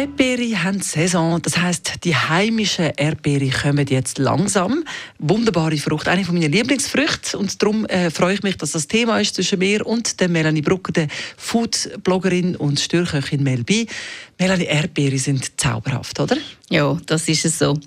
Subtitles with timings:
[0.00, 4.82] Erdbeere haben Saison, das heißt, die heimischen Erdbeere kommen jetzt langsam.
[5.18, 9.20] Wunderbare Frucht, eine von meinen Lieblingsfrüchten und darum äh, freue ich mich, dass das Thema
[9.20, 13.88] ist zwischen mir und der Melanie Brucker, der Food-Bloggerin und Störköchin Melby.
[14.38, 16.38] Melanie, Erdbeere sind zauberhaft, oder?
[16.70, 17.78] Ja, das ist es so.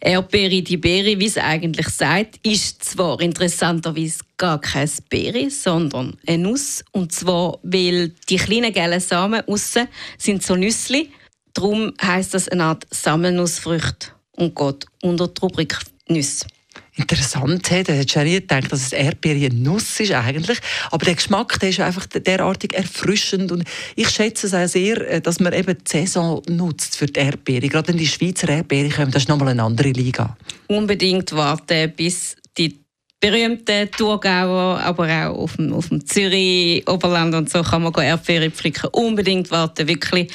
[0.00, 6.42] Erdbeere, die Beere, wie es eigentlich sagt, ist zwar interessanterweise gar keine Beere, sondern eine
[6.42, 6.84] Nuss.
[6.92, 9.88] Und zwar, weil die kleinen gelben Samen aussen
[10.18, 11.10] sind so Nüssli
[11.58, 15.76] Darum heißt das eine Art Sammelnussfrucht und geht unter die Rubrik
[16.08, 16.46] Nüsse.
[16.94, 20.60] Interessant, da hättest du nie gedacht, dass es Erdbeere Nuss ist eigentlich.
[20.92, 23.64] Aber der Geschmack der ist einfach derartig erfrischend und
[23.96, 27.66] ich schätze es auch sehr, äh, dass man eben die Saison nutzt für die Erdbeere.
[27.66, 30.36] Gerade wenn die Schweizer Erdbeere kommen, das ist nochmal eine andere Liga.
[30.68, 32.78] Unbedingt warten, bis die
[33.18, 38.48] berühmten Thurgauer, aber auch auf dem, auf dem Zürich, Oberland und so kann man Erdbeere
[38.48, 38.90] pflücken.
[38.92, 40.30] Unbedingt warten, wirklich.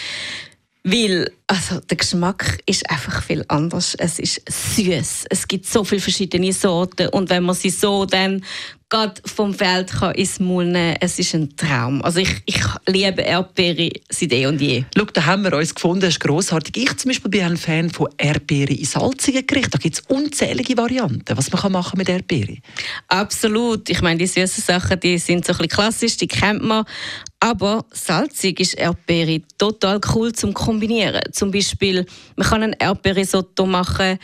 [0.84, 3.96] Weil also, der Geschmack ist einfach viel anders.
[3.96, 5.26] Es ist süß.
[5.30, 7.08] Es gibt so viele verschiedene Sorten.
[7.10, 8.44] Und wenn man sie so dann
[8.90, 12.04] gerade vom Feld kann ins Maul nehmen es ist ein Traum.
[12.04, 14.84] Also ich, ich liebe Erdbeere seit eh und je.
[14.96, 16.78] Schau, da haben wir uns gefunden, das ist grossartig.
[16.78, 19.72] Ich zum Beispiel bin ein Fan von Erdbeere in salzigen Gerichten.
[19.72, 22.58] Da gibt es unzählige Varianten, was man kann machen mit Erdbeere.
[23.08, 23.90] Absolut.
[23.90, 26.86] Ich meine, die süßen Sachen, die sind so ein bisschen klassisch, die kennt man.
[27.44, 31.24] Aber salzig ist Erdbeere total cool zum Kombinieren.
[31.34, 32.06] Zum Beispiel,
[32.38, 34.18] man kann ein Erdbeerisotto machen,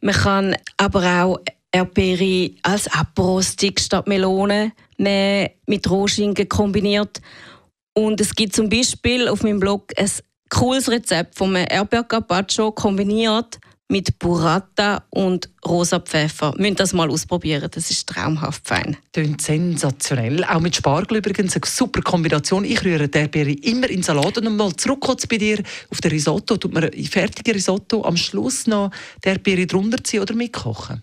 [0.00, 1.38] man kann aber auch
[1.70, 7.20] Erdbeere als Abrostig statt Melone nehmen, mit Rohschinken kombiniert.
[7.92, 10.10] Und es gibt zum Beispiel auf meinem Blog ein
[10.48, 13.60] cooles Rezept von einem Erdbeer kombiniert
[13.92, 16.54] mit Burrata und rosa Pfeffer.
[16.56, 18.96] Müssen das mal ausprobieren, das ist traumhaft fein.
[19.12, 20.42] Klingt sensationell.
[20.44, 22.64] Auch mit Spargel übrigens eine super Kombination.
[22.64, 26.56] Ich rühre die Erdbeere immer in Salat und mal zurück bei dir auf den Risotto.
[26.56, 28.90] Tut man ein fertiges Risotto am Schluss noch
[29.22, 31.02] die Erdbeere drunter ziehen oder mitkochen?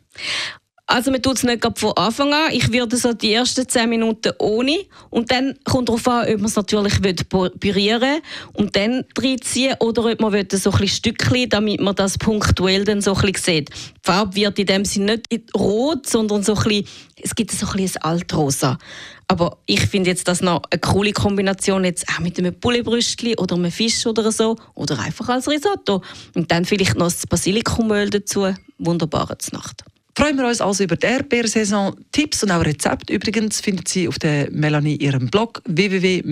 [0.91, 2.51] Also man tut es nicht von Anfang an.
[2.51, 4.75] Ich würde so die ersten 10 Minuten ohne
[5.11, 8.21] und dann kommt darauf an, ob man es natürlich pürieren
[8.53, 13.13] und dann reinziehen oder ob man so ein Stückchen, damit man das punktuell dann so
[13.13, 13.69] ein sieht.
[13.69, 16.87] Die Farbe wird in dem Sinne nicht rot, sondern so ein bisschen,
[17.21, 18.79] es gibt so ein, bisschen ein Altrosa.
[19.27, 23.57] Aber ich finde jetzt das noch eine coole Kombination jetzt auch mit einem Bullebrüstli oder
[23.57, 26.01] einem Fisch oder so oder einfach als Risotto.
[26.33, 28.51] Und dann vielleicht noch das Basilikumöl dazu.
[28.79, 29.83] Wunderbare Nacht.
[30.19, 31.95] Freuen wir uns also über die Erdbeersaison.
[32.11, 36.25] Tipps und auch Rezepte übrigens findet Sie auf der Melanie ihrem Blog www.mel-b.ch.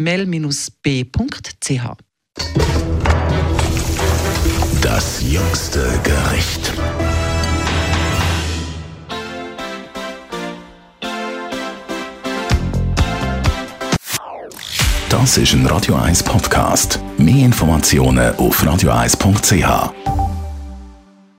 [4.82, 6.74] Das jüngste Gericht.
[15.08, 17.00] Das ist ein Radio 1 Podcast.
[17.18, 20.17] Mehr Informationen auf radio1.ch.